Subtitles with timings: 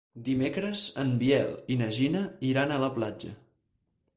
[0.27, 3.35] Dimecres en Biel i na Gina iran a la platja.